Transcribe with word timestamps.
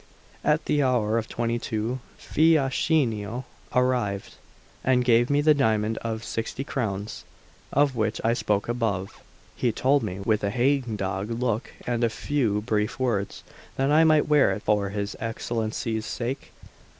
At 0.43 0.65
the 0.65 0.81
hour 0.81 1.19
of 1.19 1.29
twenty 1.29 1.59
two 1.59 1.99
Fiaschino 2.17 3.43
arrived, 3.75 4.33
and 4.83 5.05
gave 5.05 5.29
me 5.29 5.41
the 5.41 5.53
diamond 5.53 5.99
of 5.99 6.23
sixty 6.23 6.63
crowns, 6.63 7.23
of 7.71 7.95
which 7.95 8.19
I 8.23 8.33
spoke 8.33 8.67
above. 8.67 9.21
He 9.55 9.71
told 9.71 10.01
me, 10.01 10.19
with 10.19 10.43
a 10.43 10.49
hang 10.49 10.95
dog 10.95 11.29
look 11.29 11.71
and 11.85 12.03
a 12.03 12.09
few 12.09 12.61
brief 12.61 12.97
words, 12.99 13.43
that 13.75 13.91
I 13.91 14.03
might 14.03 14.27
wear 14.27 14.51
it 14.53 14.63
for 14.63 14.89
his 14.89 15.15
Excellency's 15.19 16.07
sake. 16.07 16.51